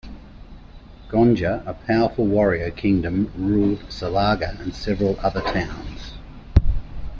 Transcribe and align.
Gonja, 1.09 1.61
a 1.67 1.75
powerful 1.75 2.25
warrior 2.25 2.71
kingdom, 2.71 3.31
ruled 3.37 3.81
Salaga 3.81 4.59
and 4.59 4.73
several 4.73 5.19
other 5.19 5.41
towns. 5.41 6.13